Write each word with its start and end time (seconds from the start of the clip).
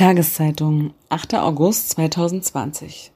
Tageszeitung, 0.00 0.94
8. 1.10 1.34
August 1.34 1.90
2020. 1.90 3.12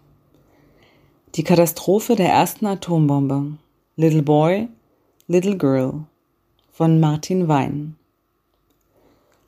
Die 1.35 1.43
Katastrophe 1.43 2.15
der 2.15 2.29
ersten 2.29 2.67
Atombombe. 2.67 3.57
Little 3.97 4.23
Boy, 4.23 4.69
Little 5.27 5.57
Girl 5.57 6.05
von 6.71 7.01
Martin 7.01 7.49
Wein. 7.49 7.97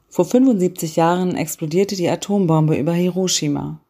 Vor 0.09 0.25
75 0.25 0.97
Jahren 0.97 1.37
explodierte 1.37 1.95
die 1.95 2.09
Atombombe 2.09 2.75
über 2.75 2.95
Hiroshima. 2.95 3.81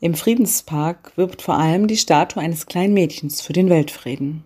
Im 0.00 0.12
Friedenspark 0.12 1.16
wirbt 1.16 1.40
vor 1.40 1.56
allem 1.56 1.86
die 1.86 1.96
Statue 1.96 2.42
eines 2.42 2.66
kleinen 2.66 2.92
Mädchens 2.92 3.40
für 3.40 3.54
den 3.54 3.70
Weltfrieden. 3.70 4.44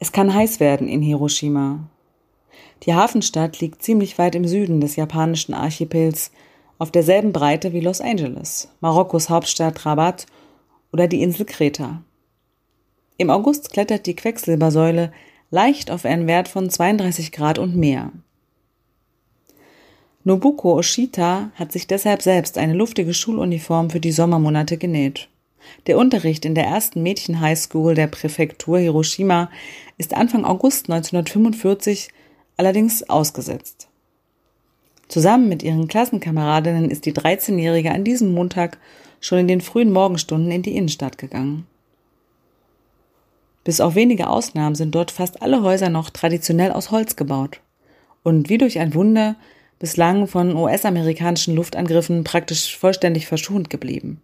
Es 0.00 0.10
kann 0.10 0.34
heiß 0.34 0.58
werden 0.58 0.88
in 0.88 1.00
Hiroshima. 1.00 1.88
Die 2.84 2.94
Hafenstadt 2.94 3.60
liegt 3.60 3.82
ziemlich 3.82 4.18
weit 4.18 4.34
im 4.34 4.46
Süden 4.46 4.80
des 4.80 4.96
japanischen 4.96 5.54
Archipels, 5.54 6.32
auf 6.78 6.90
derselben 6.90 7.32
Breite 7.32 7.72
wie 7.72 7.80
Los 7.80 8.00
Angeles, 8.00 8.68
Marokkos 8.80 9.30
Hauptstadt 9.30 9.86
Rabat 9.86 10.26
oder 10.92 11.06
die 11.06 11.22
Insel 11.22 11.46
Kreta. 11.46 12.02
Im 13.18 13.30
August 13.30 13.70
klettert 13.70 14.06
die 14.06 14.16
Quecksilbersäule 14.16 15.12
leicht 15.50 15.92
auf 15.92 16.04
einen 16.04 16.26
Wert 16.26 16.48
von 16.48 16.68
32 16.68 17.30
Grad 17.30 17.58
und 17.58 17.76
mehr. 17.76 18.10
Nobuko 20.24 20.76
Oshita 20.78 21.50
hat 21.54 21.70
sich 21.72 21.86
deshalb 21.86 22.22
selbst 22.22 22.58
eine 22.58 22.74
luftige 22.74 23.14
Schuluniform 23.14 23.90
für 23.90 24.00
die 24.00 24.12
Sommermonate 24.12 24.76
genäht. 24.76 25.28
Der 25.86 25.98
Unterricht 25.98 26.44
in 26.44 26.56
der 26.56 26.64
ersten 26.64 27.02
Mädchen-Highschool 27.02 27.94
der 27.94 28.08
Präfektur 28.08 28.78
Hiroshima 28.78 29.50
ist 29.98 30.14
Anfang 30.14 30.44
August 30.44 30.90
1945 30.90 32.08
allerdings 32.56 33.08
ausgesetzt. 33.08 33.88
Zusammen 35.08 35.48
mit 35.48 35.62
ihren 35.62 35.88
Klassenkameradinnen 35.88 36.90
ist 36.90 37.04
die 37.04 37.12
13-Jährige 37.12 37.92
an 37.92 38.04
diesem 38.04 38.32
Montag 38.32 38.78
schon 39.20 39.38
in 39.38 39.48
den 39.48 39.60
frühen 39.60 39.92
Morgenstunden 39.92 40.50
in 40.50 40.62
die 40.62 40.74
Innenstadt 40.74 41.18
gegangen. 41.18 41.66
Bis 43.64 43.80
auf 43.80 43.94
wenige 43.94 44.28
Ausnahmen 44.28 44.74
sind 44.74 44.94
dort 44.94 45.10
fast 45.10 45.42
alle 45.42 45.62
Häuser 45.62 45.88
noch 45.88 46.10
traditionell 46.10 46.72
aus 46.72 46.90
Holz 46.90 47.16
gebaut 47.16 47.60
und 48.22 48.48
wie 48.48 48.58
durch 48.58 48.78
ein 48.78 48.94
Wunder 48.94 49.36
bislang 49.78 50.26
von 50.26 50.56
US-amerikanischen 50.56 51.54
Luftangriffen 51.54 52.24
praktisch 52.24 52.76
vollständig 52.76 53.26
verschont 53.26 53.70
geblieben. 53.70 54.20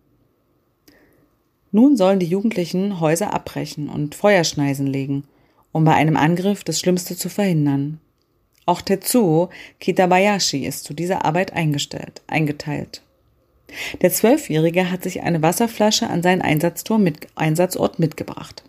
Nun 1.71 1.97
sollen 1.97 2.19
die 2.19 2.27
Jugendlichen 2.27 2.99
Häuser 3.01 3.35
abbrechen 3.35 3.89
und 3.89 4.15
Feuerschneisen 4.15 4.87
legen, 4.87 5.25
um 5.71 5.85
bei 5.85 5.95
einem 5.95 6.17
Angriff 6.17 6.65
das 6.65 6.81
Schlimmste 6.81 7.17
zu 7.17 7.29
verhindern. 7.29 8.01
Auch 8.69 8.83
Tetsuo 8.83 9.49
Kitabayashi 9.81 10.67
ist 10.67 10.85
zu 10.85 10.93
dieser 10.93 11.25
Arbeit 11.25 11.55
eingestellt, 11.55 12.21
eingeteilt. 12.27 13.01
Der 14.03 14.13
Zwölfjährige 14.13 14.91
hat 14.91 15.05
sich 15.05 15.23
eine 15.23 15.41
Wasserflasche 15.41 16.11
an 16.11 16.23
seinen 16.23 16.43
mit, 16.43 17.29
Einsatzort 17.35 17.99
mitgebracht. 17.99 18.63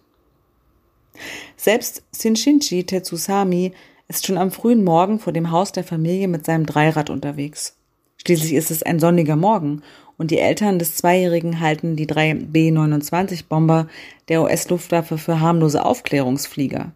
Selbst 1.57 2.03
Shinshinji 2.17 2.85
Tetsusami 2.85 3.73
ist 4.07 4.25
schon 4.25 4.37
am 4.37 4.51
frühen 4.51 4.85
Morgen 4.85 5.19
vor 5.19 5.33
dem 5.33 5.51
Haus 5.51 5.73
der 5.73 5.83
Familie 5.83 6.29
mit 6.29 6.45
seinem 6.45 6.65
Dreirad 6.65 7.09
unterwegs. 7.09 7.75
Schließlich 8.23 8.53
ist 8.53 8.71
es 8.71 8.83
ein 8.83 9.01
sonniger 9.01 9.35
Morgen 9.35 9.81
und 10.17 10.31
die 10.31 10.39
Eltern 10.39 10.79
des 10.79 10.95
Zweijährigen 10.95 11.59
halten 11.59 11.97
die 11.97 12.07
drei 12.07 12.35
B-29-Bomber 12.35 13.89
der 14.29 14.43
US-Luftwaffe 14.43 15.17
für 15.17 15.41
harmlose 15.41 15.83
Aufklärungsflieger. 15.83 16.93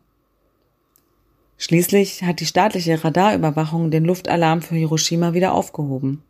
Schließlich 1.58 2.24
hat 2.24 2.40
die 2.40 2.46
staatliche 2.46 3.04
Radarüberwachung 3.04 3.92
den 3.92 4.06
Luftalarm 4.06 4.62
für 4.62 4.76
Hiroshima 4.76 5.34
wieder 5.34 5.54
aufgehoben. 5.54 6.24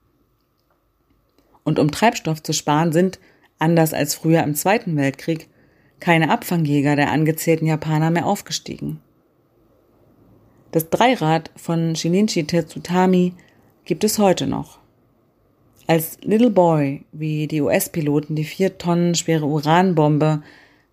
Und 1.63 1.79
um 1.79 1.91
Treibstoff 1.91 2.43
zu 2.43 2.53
sparen 2.53 2.91
sind, 2.91 3.19
anders 3.57 3.93
als 3.93 4.15
früher 4.15 4.43
im 4.43 4.55
Zweiten 4.55 4.95
Weltkrieg, 4.97 5.47
keine 5.99 6.29
Abfangjäger 6.29 6.95
der 6.95 7.11
angezählten 7.11 7.65
Japaner 7.65 8.11
mehr 8.11 8.25
aufgestiegen. 8.25 8.99
Das 10.71 10.89
Dreirad 10.89 11.51
von 11.55 11.95
Shinichi 11.95 12.45
Tetsutami 12.45 13.33
gibt 13.85 14.03
es 14.03 14.19
heute 14.19 14.47
noch. 14.47 14.79
Als 15.87 16.17
Little 16.21 16.49
Boy, 16.49 17.05
wie 17.11 17.47
die 17.47 17.61
US-Piloten 17.61 18.35
die 18.35 18.43
vier 18.43 18.77
Tonnen 18.77 19.15
schwere 19.15 19.45
Uranbombe 19.45 20.41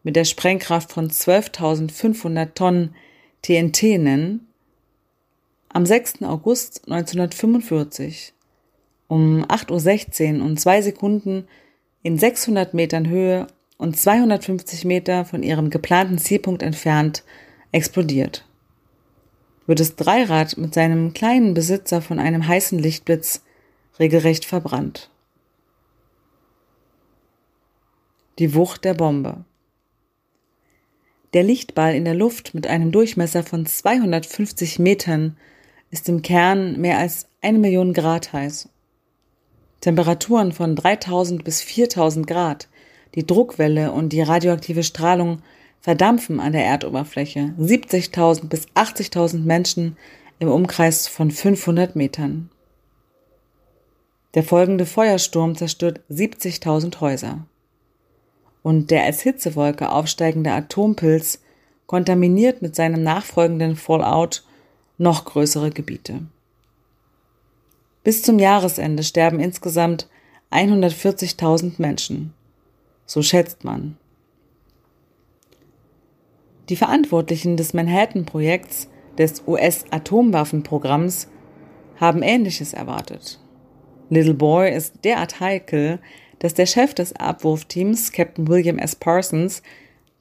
mit 0.02 0.16
der 0.16 0.24
Sprengkraft 0.24 0.92
von 0.92 1.08
12.500 1.08 2.54
Tonnen 2.54 2.94
TNT 3.42 3.82
nennen, 3.98 4.48
am 5.68 5.86
6. 5.86 6.22
August 6.22 6.82
1945 6.86 8.34
um 9.08 9.44
8.16 9.44 10.38
Uhr 10.38 10.44
und 10.44 10.60
zwei 10.60 10.82
Sekunden 10.82 11.46
in 12.02 12.16
600 12.16 12.74
Metern 12.74 13.08
Höhe 13.08 13.46
und 13.76 13.96
250 13.96 14.84
Meter 14.84 15.24
von 15.24 15.42
ihrem 15.42 15.70
geplanten 15.70 16.18
Zielpunkt 16.18 16.62
entfernt 16.62 17.24
explodiert. 17.72 18.46
Wird 19.66 19.80
das 19.80 19.96
Dreirad 19.96 20.56
mit 20.58 20.74
seinem 20.74 21.12
kleinen 21.12 21.54
Besitzer 21.54 22.02
von 22.02 22.18
einem 22.18 22.46
heißen 22.46 22.78
Lichtblitz 22.78 23.42
regelrecht 23.98 24.44
verbrannt. 24.44 25.10
Die 28.38 28.54
Wucht 28.54 28.84
der 28.84 28.94
Bombe. 28.94 29.44
Der 31.32 31.44
Lichtball 31.44 31.94
in 31.94 32.04
der 32.04 32.14
Luft 32.14 32.54
mit 32.54 32.66
einem 32.66 32.90
Durchmesser 32.90 33.44
von 33.44 33.64
250 33.64 34.80
Metern 34.80 35.36
ist 35.92 36.08
im 36.08 36.22
Kern 36.22 36.80
mehr 36.80 36.98
als 36.98 37.28
eine 37.40 37.58
Million 37.58 37.92
Grad 37.92 38.32
heiß. 38.32 38.68
Temperaturen 39.80 40.50
von 40.50 40.74
3000 40.74 41.44
bis 41.44 41.62
4000 41.62 42.26
Grad, 42.26 42.68
die 43.14 43.24
Druckwelle 43.24 43.92
und 43.92 44.12
die 44.12 44.22
radioaktive 44.22 44.82
Strahlung 44.82 45.42
verdampfen 45.80 46.40
an 46.40 46.52
der 46.52 46.64
Erdoberfläche 46.64 47.54
70.000 47.58 48.48
bis 48.48 48.66
80.000 48.74 49.44
Menschen 49.44 49.96
im 50.40 50.48
Umkreis 50.48 51.06
von 51.06 51.30
500 51.30 51.94
Metern. 51.94 52.50
Der 54.34 54.42
folgende 54.42 54.84
Feuersturm 54.84 55.56
zerstört 55.56 56.00
70.000 56.10 57.00
Häuser 57.00 57.46
und 58.62 58.90
der 58.90 59.04
als 59.04 59.22
Hitzewolke 59.22 59.90
aufsteigende 59.90 60.52
Atompilz 60.52 61.40
kontaminiert 61.86 62.62
mit 62.62 62.76
seinem 62.76 63.02
nachfolgenden 63.02 63.76
Fallout 63.76 64.44
noch 64.98 65.24
größere 65.24 65.70
Gebiete. 65.70 66.20
Bis 68.04 68.22
zum 68.22 68.38
Jahresende 68.38 69.02
sterben 69.02 69.40
insgesamt 69.40 70.08
140.000 70.50 71.74
Menschen. 71.78 72.32
So 73.06 73.22
schätzt 73.22 73.64
man. 73.64 73.96
Die 76.68 76.76
Verantwortlichen 76.76 77.56
des 77.56 77.74
Manhattan-Projekts 77.74 78.88
des 79.18 79.42
US-Atomwaffenprogramms 79.46 81.28
haben 81.96 82.22
Ähnliches 82.22 82.72
erwartet. 82.72 83.40
Little 84.08 84.34
Boy 84.34 84.72
ist 84.72 85.04
derart 85.04 85.40
heikel, 85.40 85.98
dass 86.40 86.54
der 86.54 86.66
Chef 86.66 86.94
des 86.94 87.14
Abwurfteams, 87.14 88.12
Captain 88.12 88.48
William 88.48 88.78
S. 88.78 88.96
Parsons, 88.96 89.62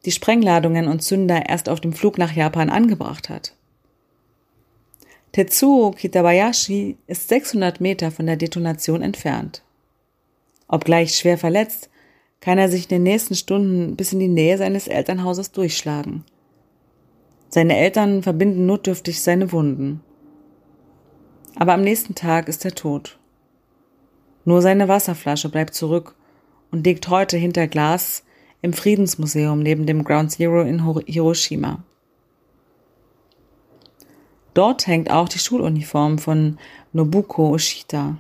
die 0.06 0.12
Sprengladungen 0.12 0.88
und 0.88 1.02
Zünder 1.02 1.50
erst 1.50 1.68
auf 1.68 1.82
dem 1.82 1.94
Flug 1.94 2.18
nach 2.18 2.34
Japan 2.34 2.70
angebracht 2.70 3.30
hat. 3.30 3.56
Tetsuo 5.32 5.92
Kitabayashi 5.92 6.98
ist 7.08 7.30
600 7.30 7.82
Meter 7.82 8.12
von 8.12 8.26
der 8.26 8.36
Detonation 8.36 9.02
entfernt. 9.02 9.64
Obgleich 10.68 11.16
schwer 11.16 11.38
verletzt, 11.38 11.90
kann 12.42 12.58
er 12.58 12.70
sich 12.70 12.84
in 12.84 12.90
den 12.90 13.04
nächsten 13.04 13.36
Stunden 13.36 13.96
bis 13.96 14.14
in 14.14 14.20
die 14.20 14.28
Nähe 14.28 14.58
seines 14.58 14.88
Elternhauses 14.88 15.52
durchschlagen. 15.52 16.24
Seine 17.50 17.78
Eltern 17.78 18.24
verbinden 18.24 18.66
notdürftig 18.66 19.22
seine 19.22 19.52
Wunden. 19.52 20.02
Aber 21.56 21.74
am 21.74 21.82
nächsten 21.82 22.16
Tag 22.16 22.48
ist 22.48 22.64
er 22.66 22.76
tot. 22.76 23.20
Nur 24.46 24.62
seine 24.62 24.88
Wasserflasche 24.88 25.50
bleibt 25.50 25.74
zurück 25.74 26.16
und 26.72 26.86
liegt 26.86 27.08
heute 27.10 27.38
hinter 27.38 27.68
Glas 27.68 28.24
im 28.62 28.74
Friedensmuseum 28.74 29.60
neben 29.60 29.86
dem 29.86 30.04
Ground 30.04 30.32
Zero 30.32 30.62
in 30.62 30.84
Hiroshima. 31.06 31.84
Dort 34.54 34.88
hängt 34.88 35.10
auch 35.12 35.30
die 35.30 35.40
Schuluniform 35.40 36.18
von 36.18 36.58
Nobuko 36.92 37.52
Oshita. 37.52 38.18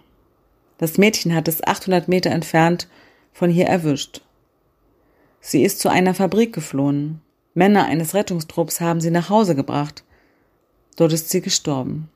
Das 0.78 0.98
Mädchen 0.98 1.36
hat 1.36 1.48
es 1.48 1.64
800 1.66 2.08
Meter 2.08 2.30
entfernt 2.32 2.88
von 3.34 3.50
hier 3.50 3.66
erwischt. 3.66 4.22
Sie 5.42 5.64
ist 5.64 5.80
zu 5.80 5.90
einer 5.90 6.14
Fabrik 6.14 6.54
geflohen. 6.54 7.22
Männer 7.54 7.86
eines 7.86 8.14
Rettungstrupps 8.14 8.80
haben 8.80 9.02
sie 9.02 9.12
nach 9.12 9.30
Hause 9.30 9.56
gebracht. 9.56 10.04
Dort 10.96 11.14
ist 11.14 11.30
sie 11.30 11.42
gestorben 11.42 12.10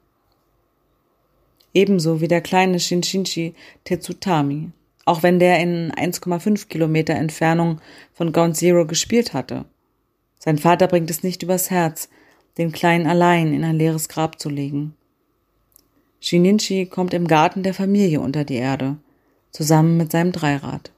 ebenso 1.74 2.22
wie 2.22 2.28
der 2.28 2.42
kleine 2.42 2.80
Shinshinchi 2.80 3.54
Tetsutami, 3.84 4.72
auch 5.06 5.24
wenn 5.24 5.40
der 5.40 5.60
in 5.60 5.92
1,5 5.92 6.68
Kilometer 6.68 7.16
Entfernung 7.16 7.82
von 8.14 8.32
Ground 8.32 8.56
Zero 8.58 8.86
gespielt 8.86 9.34
hatte. 9.34 9.66
Sein 10.40 10.58
Vater 10.58 10.88
bringt 10.88 11.10
es 11.10 11.24
nicht 11.24 11.44
übers 11.44 11.70
Herz, 11.70 12.10
den 12.58 12.72
Kleinen 12.72 13.08
allein 13.08 13.54
in 13.54 13.64
ein 13.64 13.78
leeres 13.78 14.10
Grab 14.10 14.40
zu 14.40 14.50
legen. 14.50 14.96
Shinichi 16.20 16.86
kommt 16.86 17.14
im 17.14 17.28
Garten 17.28 17.64
der 17.64 17.74
Familie 17.74 18.22
unter 18.22 18.46
die 18.46 18.56
Erde, 18.56 18.98
zusammen 19.52 19.98
mit 19.98 20.12
seinem 20.12 20.32
Dreirad. 20.32 20.92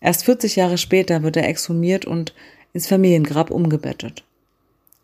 Erst 0.00 0.24
40 0.24 0.56
Jahre 0.56 0.78
später 0.78 1.22
wird 1.22 1.36
er 1.36 1.48
exhumiert 1.48 2.04
und 2.04 2.34
ins 2.72 2.86
Familiengrab 2.86 3.50
umgebettet. 3.50 4.24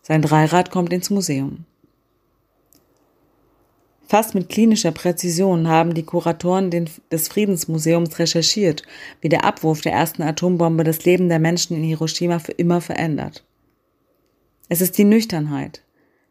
Sein 0.01 0.21
Dreirad 0.21 0.71
kommt 0.71 0.93
ins 0.93 1.09
Museum. 1.09 1.65
Fast 4.07 4.35
mit 4.35 4.47
klinischer 4.47 4.93
Präzision 4.93 5.67
haben 5.67 5.93
die 5.93 6.03
Kuratoren 6.03 6.71
des 6.71 7.27
Friedensmuseums 7.27 8.17
recherchiert, 8.19 8.83
wie 9.19 9.27
der 9.27 9.43
Abwurf 9.43 9.81
der 9.81 9.91
ersten 9.91 10.23
Atombombe 10.23 10.85
das 10.85 11.03
Leben 11.03 11.27
der 11.27 11.39
Menschen 11.39 11.75
in 11.75 11.83
Hiroshima 11.83 12.39
für 12.39 12.53
immer 12.53 12.79
verändert. 12.79 13.43
Es 14.69 14.79
ist 14.79 14.97
die 14.97 15.03
Nüchternheit, 15.03 15.81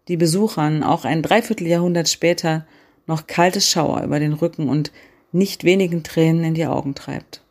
die 0.09 0.17
Besuchern 0.17 0.83
auch 0.83 1.05
ein 1.05 1.23
Dreivierteljahrhundert 1.23 2.09
später 2.09 2.67
noch 3.07 3.27
kaltes 3.27 3.71
Schauer 3.71 4.03
über 4.03 4.21
den 4.21 4.33
Rücken 4.33 4.71
und 4.71 4.91
nicht 5.31 5.65
wenigen 5.65 6.03
Tränen 6.03 6.45
in 6.45 6.55
die 6.55 6.67
Augen 6.67 6.95
treibt. 6.95 7.43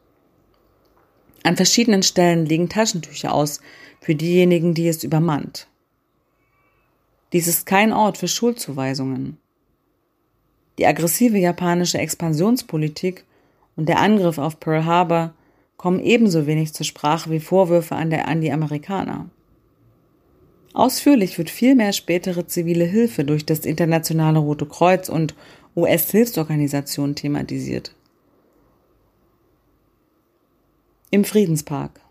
An 1.43 1.55
verschiedenen 1.55 2.01
Stellen 2.01 2.47
liegen 2.47 2.69
Taschentücher 2.69 3.31
aus 3.31 3.61
für 4.01 4.15
diejenigen, 4.15 4.73
die 4.73 4.87
es 4.87 5.03
übermannt. 5.03 5.67
Dies 7.31 7.47
ist 7.47 7.67
kein 7.67 7.93
Ort 7.93 8.17
für 8.17 8.27
Schuldzuweisungen. 8.27 9.37
Die 10.77 10.85
aggressive 10.85 11.37
japanische 11.37 11.97
Expansionspolitik 11.97 13.25
und 13.75 13.87
der 13.87 13.99
Angriff 13.99 14.37
auf 14.37 14.59
Pearl 14.59 14.85
Harbor 14.85 15.33
kommen 15.77 15.99
ebenso 15.99 16.47
wenig 16.47 16.73
zur 16.73 16.85
Sprache 16.85 17.29
wie 17.29 17.39
Vorwürfe 17.39 17.95
an, 17.95 18.09
der, 18.09 18.27
an 18.27 18.41
die 18.41 18.51
Amerikaner. 18.51 19.29
Ausführlich 20.73 21.37
wird 21.37 21.49
vielmehr 21.49 21.93
spätere 21.93 22.47
zivile 22.47 22.85
Hilfe 22.85 23.23
durch 23.23 23.45
das 23.45 23.59
Internationale 23.59 24.39
Rote 24.39 24.65
Kreuz 24.65 25.07
und 25.07 25.33
US-Hilfsorganisationen 25.75 27.15
thematisiert. 27.15 27.95
Im 31.11 31.23
Friedenspark. 31.23 32.01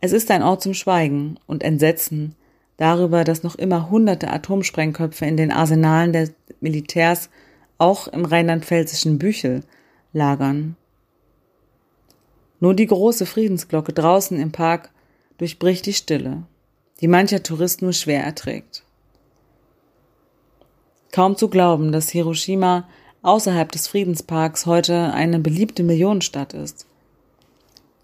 Es 0.00 0.12
ist 0.12 0.30
ein 0.30 0.42
Ort 0.42 0.62
zum 0.62 0.74
Schweigen 0.74 1.38
und 1.46 1.64
Entsetzen 1.64 2.36
darüber, 2.76 3.24
dass 3.24 3.42
noch 3.42 3.54
immer 3.54 3.90
hunderte 3.90 4.30
Atomsprengköpfe 4.30 5.26
in 5.26 5.36
den 5.36 5.52
Arsenalen 5.52 6.12
der 6.12 6.30
Militärs 6.60 7.30
auch 7.78 8.08
im 8.08 8.24
rheinland-pfälzischen 8.24 9.18
Büchel 9.18 9.62
lagern. 10.12 10.76
Nur 12.60 12.74
die 12.74 12.86
große 12.86 13.26
Friedensglocke 13.26 13.92
draußen 13.92 14.38
im 14.38 14.52
Park 14.52 14.90
durchbricht 15.38 15.86
die 15.86 15.92
Stille 15.92 16.44
die 17.02 17.08
mancher 17.08 17.42
Tourist 17.42 17.82
nur 17.82 17.92
schwer 17.92 18.22
erträgt. 18.22 18.84
Kaum 21.10 21.36
zu 21.36 21.48
glauben, 21.48 21.90
dass 21.92 22.08
Hiroshima 22.08 22.88
außerhalb 23.22 23.70
des 23.70 23.88
Friedensparks 23.88 24.66
heute 24.66 25.12
eine 25.12 25.40
beliebte 25.40 25.82
Millionenstadt 25.82 26.54
ist. 26.54 26.86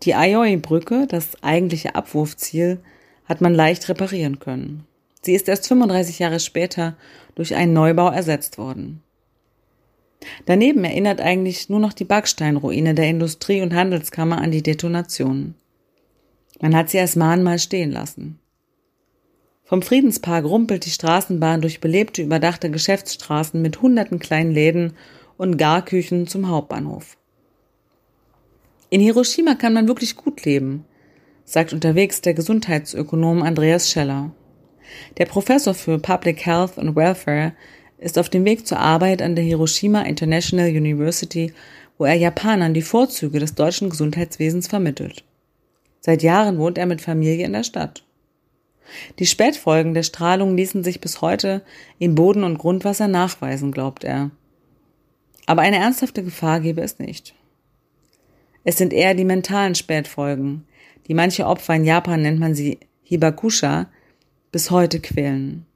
Die 0.02 0.14
Aioi-Brücke, 0.14 1.06
das 1.08 1.42
eigentliche 1.42 1.94
Abwurfziel, 1.94 2.80
hat 3.28 3.40
man 3.40 3.54
leicht 3.54 3.88
reparieren 3.88 4.38
können. 4.38 4.84
Sie 5.22 5.34
ist 5.34 5.48
erst 5.48 5.68
35 5.68 6.18
Jahre 6.18 6.40
später 6.40 6.96
durch 7.34 7.54
einen 7.54 7.72
Neubau 7.72 8.08
ersetzt 8.08 8.56
worden. 8.56 9.02
Daneben 10.46 10.84
erinnert 10.84 11.20
eigentlich 11.20 11.68
nur 11.68 11.80
noch 11.80 11.92
die 11.92 12.04
Backsteinruine 12.04 12.94
der 12.94 13.08
Industrie- 13.08 13.62
und 13.62 13.74
Handelskammer 13.74 14.40
an 14.40 14.50
die 14.50 14.62
Detonation. 14.62 15.54
Man 16.60 16.74
hat 16.74 16.90
sie 16.90 16.98
als 16.98 17.14
Mahnmal 17.14 17.58
stehen 17.58 17.92
lassen. 17.92 18.38
Vom 19.64 19.82
Friedenspark 19.82 20.44
rumpelt 20.44 20.86
die 20.86 20.90
Straßenbahn 20.90 21.60
durch 21.60 21.80
belebte, 21.80 22.22
überdachte 22.22 22.70
Geschäftsstraßen 22.70 23.60
mit 23.60 23.82
hunderten 23.82 24.18
kleinen 24.18 24.52
Läden 24.52 24.94
und 25.36 25.58
Garküchen 25.58 26.26
zum 26.26 26.48
Hauptbahnhof. 26.48 27.18
In 28.90 29.00
Hiroshima 29.00 29.54
kann 29.54 29.74
man 29.74 29.86
wirklich 29.86 30.16
gut 30.16 30.44
leben, 30.46 30.86
sagt 31.48 31.72
unterwegs 31.72 32.20
der 32.20 32.34
Gesundheitsökonom 32.34 33.42
Andreas 33.42 33.90
Scheller. 33.90 34.32
Der 35.16 35.24
Professor 35.24 35.72
für 35.72 35.98
Public 35.98 36.44
Health 36.44 36.78
and 36.78 36.94
Welfare 36.94 37.54
ist 37.96 38.18
auf 38.18 38.28
dem 38.28 38.44
Weg 38.44 38.66
zur 38.66 38.78
Arbeit 38.78 39.22
an 39.22 39.34
der 39.34 39.46
Hiroshima 39.46 40.02
International 40.02 40.68
University, 40.68 41.54
wo 41.96 42.04
er 42.04 42.16
Japanern 42.16 42.74
die 42.74 42.82
Vorzüge 42.82 43.40
des 43.40 43.54
deutschen 43.54 43.88
Gesundheitswesens 43.88 44.68
vermittelt. 44.68 45.24
Seit 46.00 46.22
Jahren 46.22 46.58
wohnt 46.58 46.76
er 46.76 46.84
mit 46.84 47.00
Familie 47.00 47.46
in 47.46 47.54
der 47.54 47.64
Stadt. 47.64 48.04
Die 49.18 49.26
Spätfolgen 49.26 49.94
der 49.94 50.02
Strahlung 50.02 50.54
ließen 50.54 50.84
sich 50.84 51.00
bis 51.00 51.22
heute 51.22 51.62
im 51.98 52.14
Boden 52.14 52.44
und 52.44 52.58
Grundwasser 52.58 53.08
nachweisen, 53.08 53.72
glaubt 53.72 54.04
er. 54.04 54.30
Aber 55.46 55.62
eine 55.62 55.78
ernsthafte 55.78 56.22
Gefahr 56.22 56.60
gebe 56.60 56.82
es 56.82 56.98
nicht. 56.98 57.34
Es 58.64 58.76
sind 58.76 58.92
eher 58.92 59.14
die 59.14 59.24
mentalen 59.24 59.74
Spätfolgen, 59.74 60.66
die 61.08 61.14
manche 61.14 61.46
Opfer 61.46 61.74
in 61.74 61.84
Japan 61.84 62.22
nennt 62.22 62.38
man 62.38 62.54
sie 62.54 62.78
Hibakusha, 63.02 63.86
bis 64.52 64.70
heute 64.70 65.00
quälen. 65.00 65.66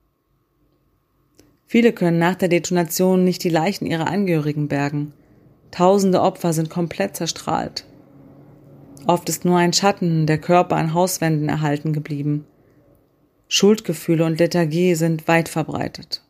Viele 1.67 1.93
können 1.93 2.19
nach 2.19 2.35
der 2.35 2.49
Detonation 2.49 3.25
nicht 3.25 3.43
die 3.45 3.49
Leichen 3.49 3.87
ihrer 3.87 4.07
Angehörigen 4.07 4.69
bergen. 4.69 5.15
Tausende 5.71 6.21
Opfer 6.21 6.53
sind 6.53 6.69
komplett 6.69 7.17
zerstrahlt. 7.17 7.87
Oft 9.07 9.29
ist 9.31 9.45
nur 9.47 9.57
ein 9.57 9.73
Schatten 9.73 10.27
der 10.27 10.39
Körper 10.39 10.77
an 10.77 10.93
Hauswänden 10.93 11.49
erhalten 11.49 11.95
geblieben. 11.95 12.45
Schuldgefühle 13.49 14.25
und 14.25 14.39
Lethargie 14.39 14.95
sind 14.95 15.27
weit 15.29 15.49
verbreitet. 15.49 16.23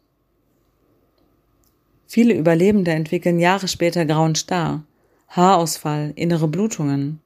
Viele 2.06 2.34
Überlebende 2.34 2.92
entwickeln 2.92 3.40
Jahre 3.40 3.68
später 3.68 4.04
grauen 4.04 4.34
Star, 4.34 4.84
Haarausfall, 5.28 6.12
innere 6.14 6.46
Blutungen. 6.46 7.20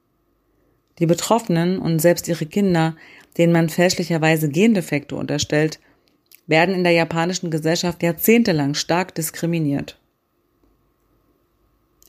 Die 0.99 1.05
Betroffenen 1.05 1.79
und 1.79 1.99
selbst 1.99 2.27
ihre 2.27 2.45
Kinder, 2.45 2.95
denen 3.37 3.53
man 3.53 3.69
fälschlicherweise 3.69 4.49
Gendefekte 4.49 5.15
unterstellt, 5.15 5.79
werden 6.47 6.73
in 6.73 6.83
der 6.83 6.93
japanischen 6.93 7.51
Gesellschaft 7.51 8.01
jahrzehntelang 8.01 8.73
stark 8.73 9.13
diskriminiert. 9.13 9.99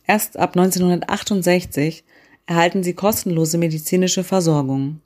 Erst 0.06 0.38
ab 0.38 0.56
1968 0.56 2.04
erhalten 2.46 2.82
sie 2.82 2.94
kostenlose 2.94 3.58
medizinische 3.58 4.24
Versorgung. 4.24 5.00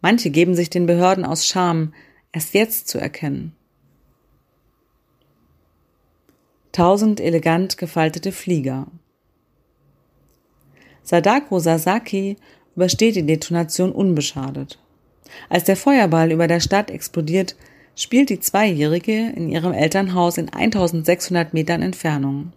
Manche 0.00 0.30
geben 0.30 0.54
sich 0.54 0.70
den 0.70 0.86
Behörden 0.86 1.24
aus 1.24 1.46
Scham 1.46 1.92
erst 2.32 2.54
jetzt 2.54 2.88
zu 2.88 2.98
erkennen. 2.98 3.56
Tausend 6.70 7.18
elegant 7.18 7.76
gefaltete 7.76 8.30
Flieger. 8.30 8.86
Sadako 11.02 11.58
Sasaki 11.58 12.36
übersteht 12.80 13.14
die 13.14 13.26
Detonation 13.26 13.92
unbeschadet. 13.92 14.78
Als 15.50 15.64
der 15.64 15.76
Feuerball 15.76 16.32
über 16.32 16.46
der 16.46 16.60
Stadt 16.60 16.90
explodiert, 16.90 17.54
spielt 17.94 18.30
die 18.30 18.40
Zweijährige 18.40 19.34
in 19.36 19.50
ihrem 19.50 19.74
Elternhaus 19.74 20.38
in 20.38 20.48
1600 20.48 21.52
Metern 21.52 21.82
Entfernung. 21.82 22.54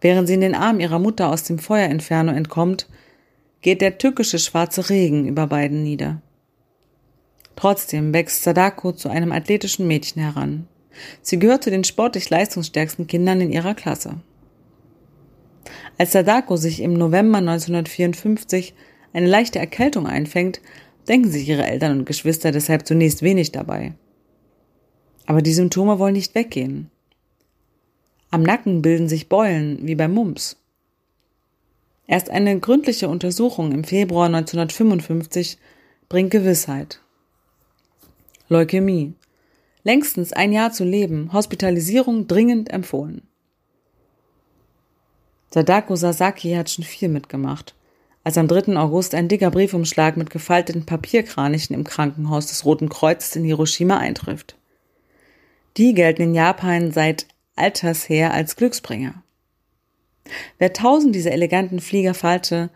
Während 0.00 0.26
sie 0.26 0.32
in 0.34 0.40
den 0.40 0.54
Arm 0.54 0.80
ihrer 0.80 0.98
Mutter 0.98 1.28
aus 1.28 1.42
dem 1.42 1.58
Feuerinferno 1.58 2.32
entkommt, 2.32 2.88
geht 3.60 3.82
der 3.82 3.98
tückische 3.98 4.38
schwarze 4.38 4.88
Regen 4.88 5.28
über 5.28 5.46
beiden 5.48 5.82
nieder. 5.82 6.22
Trotzdem 7.56 8.14
wächst 8.14 8.42
Sadako 8.42 8.92
zu 8.92 9.10
einem 9.10 9.32
athletischen 9.32 9.86
Mädchen 9.86 10.22
heran. 10.22 10.66
Sie 11.20 11.38
gehört 11.38 11.64
zu 11.64 11.70
den 11.70 11.84
sportlich 11.84 12.30
leistungsstärksten 12.30 13.06
Kindern 13.06 13.42
in 13.42 13.52
ihrer 13.52 13.74
Klasse. 13.74 14.22
Als 15.98 16.12
Sadako 16.12 16.56
sich 16.56 16.80
im 16.80 16.94
November 16.94 17.36
1954 17.36 18.72
eine 19.12 19.26
leichte 19.26 19.58
Erkältung 19.58 20.06
einfängt, 20.06 20.60
denken 21.08 21.30
sich 21.30 21.48
ihre 21.48 21.66
Eltern 21.66 21.98
und 21.98 22.04
Geschwister 22.04 22.52
deshalb 22.52 22.86
zunächst 22.86 23.22
wenig 23.22 23.52
dabei. 23.52 23.94
Aber 25.26 25.42
die 25.42 25.52
Symptome 25.52 25.98
wollen 25.98 26.14
nicht 26.14 26.34
weggehen. 26.34 26.90
Am 28.30 28.42
Nacken 28.42 28.82
bilden 28.82 29.08
sich 29.08 29.28
Beulen, 29.28 29.86
wie 29.86 29.94
beim 29.94 30.14
Mumps. 30.14 30.56
Erst 32.06 32.30
eine 32.30 32.58
gründliche 32.58 33.08
Untersuchung 33.08 33.72
im 33.72 33.84
Februar 33.84 34.26
1955 34.26 35.58
bringt 36.08 36.30
Gewissheit. 36.30 37.00
Leukämie. 38.48 39.14
Längstens 39.84 40.32
ein 40.32 40.52
Jahr 40.52 40.72
zu 40.72 40.84
leben, 40.84 41.32
Hospitalisierung 41.32 42.26
dringend 42.26 42.70
empfohlen. 42.70 43.22
Sadako 45.52 45.96
Sasaki 45.96 46.52
hat 46.52 46.70
schon 46.70 46.84
viel 46.84 47.08
mitgemacht. 47.08 47.74
Als 48.22 48.36
am 48.36 48.48
3. 48.48 48.76
August 48.76 49.14
ein 49.14 49.28
dicker 49.28 49.50
Briefumschlag 49.50 50.16
mit 50.16 50.28
gefalteten 50.28 50.84
Papierkranichen 50.84 51.74
im 51.74 51.84
Krankenhaus 51.84 52.46
des 52.46 52.64
Roten 52.64 52.90
Kreuzes 52.90 53.34
in 53.36 53.44
Hiroshima 53.44 53.96
eintrifft. 53.96 54.56
Die 55.76 55.94
gelten 55.94 56.22
in 56.22 56.34
Japan 56.34 56.92
seit 56.92 57.26
alters 57.56 58.08
her 58.08 58.34
als 58.34 58.56
Glücksbringer. 58.56 59.22
Wer 60.58 60.72
tausend 60.72 61.14
dieser 61.14 61.32
eleganten 61.32 61.80
Flieger 61.80 62.14
falte, 62.14 62.70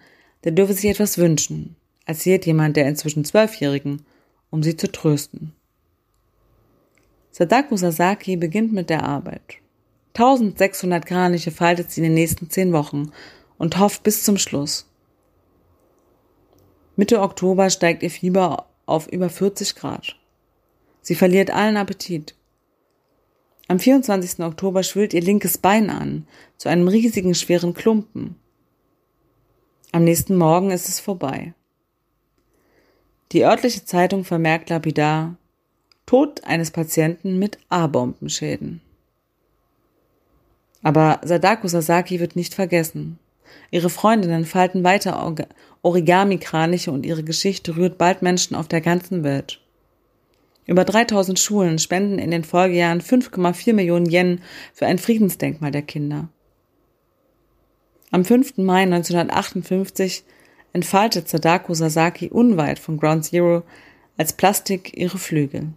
der 0.45 0.53
dürfe 0.53 0.73
sich 0.73 0.91
etwas 0.91 1.19
wünschen, 1.19 1.77
erzählt 2.07 2.47
jemand 2.47 2.77
der 2.77 2.89
inzwischen 2.89 3.25
Zwölfjährigen, 3.25 4.05
um 4.51 4.63
sie 4.63 4.77
zu 4.77 4.91
trösten. 4.91 5.53
Sadako 7.31 7.77
Sasaki 7.77 8.37
beginnt 8.37 8.73
mit 8.73 8.91
der 8.91 9.03
Arbeit. 9.03 9.57
1600 10.15 11.05
Kraniche 11.05 11.51
faltet 11.51 11.91
sie 11.91 12.01
in 12.01 12.05
den 12.05 12.15
nächsten 12.15 12.49
zehn 12.49 12.73
Wochen 12.73 13.11
und 13.59 13.79
hofft 13.79 14.05
bis 14.05 14.23
zum 14.23 14.39
Schluss. 14.39 14.87
Mitte 16.97 17.21
Oktober 17.21 17.71
steigt 17.71 18.03
ihr 18.03 18.11
Fieber 18.11 18.67
auf 18.87 19.09
über 19.09 19.29
40 19.29 19.75
Grad. 19.75 20.17
Sie 21.03 21.15
verliert 21.15 21.51
allen 21.51 21.77
Appetit. 21.77 22.35
Am 23.67 23.79
24. 23.79 24.41
Oktober 24.41 24.83
schwillt 24.83 25.15
ihr 25.15 25.23
linkes 25.23 25.59
Bein 25.59 25.91
an, 25.91 26.27
zu 26.57 26.69
einem 26.69 26.87
riesigen 26.87 27.35
schweren 27.35 27.75
Klumpen. 27.75 28.37
Am 29.93 30.05
nächsten 30.05 30.37
Morgen 30.37 30.71
ist 30.71 30.89
es 30.89 31.01
vorbei. 31.01 31.55
Die 33.33 33.45
örtliche 33.45 33.85
Zeitung 33.85 34.25
vermerkt 34.25 34.71
lapidar 34.71 35.37
Tod 36.07 36.45
eines 36.45 36.71
Patienten 36.71 37.39
mit 37.39 37.59
A-Bombenschäden. 37.71 38.81
Aber 40.83 41.21
Sadako 41.25 41.67
Sasaki 41.67 42.21
wird 42.21 42.37
nicht 42.37 42.55
vergessen. 42.55 43.19
Ihre 43.71 43.91
Freundinnen 43.91 44.45
falten 44.45 44.85
weiter 44.85 45.35
Origami-Kraniche 45.83 46.91
und 46.91 47.05
ihre 47.05 47.23
Geschichte 47.23 47.77
rührt 47.77 47.99
bald 47.99 48.23
Menschen 48.23 48.55
auf 48.55 48.69
der 48.69 48.81
ganzen 48.81 49.25
Welt. 49.25 49.61
Über 50.67 50.85
3000 50.85 51.39
Schulen 51.39 51.79
spenden 51.79 52.19
in 52.19 52.31
den 52.31 52.45
Folgejahren 52.45 53.03
5,4 53.03 53.75
Millionen 53.75 54.11
Yen 54.11 54.41
für 54.73 54.87
ein 54.87 54.99
Friedensdenkmal 54.99 55.71
der 55.71 55.83
Kinder. 55.83 56.29
Am 58.11 58.25
5. 58.25 58.59
Mai 58.59 58.83
1958 58.83 60.25
entfaltet 60.73 61.29
Sadako 61.29 61.75
Sasaki 61.75 62.31
unweit 62.31 62.79
von 62.79 62.97
Ground 62.99 63.25
Zero 63.25 63.63
als 64.17 64.33
Plastik 64.33 64.97
ihre 64.97 65.19
Flügel. 65.19 65.73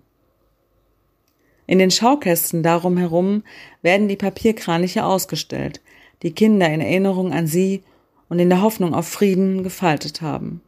In 1.65 1.79
den 1.79 1.91
Schaukästen 1.91 2.63
darum 2.63 2.97
herum 2.97 3.43
werden 3.81 4.07
die 4.07 4.15
Papierkraniche 4.15 5.03
ausgestellt, 5.03 5.81
die 6.23 6.31
Kinder 6.31 6.69
in 6.69 6.81
Erinnerung 6.81 7.33
an 7.33 7.47
sie 7.47 7.83
und 8.29 8.39
in 8.39 8.49
der 8.49 8.61
Hoffnung 8.61 8.93
auf 8.93 9.07
Frieden 9.07 9.63
gefaltet 9.63 10.21
haben. 10.21 10.61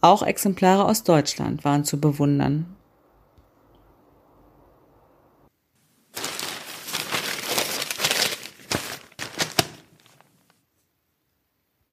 Auch 0.00 0.22
Exemplare 0.22 0.84
aus 0.84 1.04
Deutschland 1.04 1.64
waren 1.64 1.84
zu 1.84 2.00
bewundern. 2.00 2.66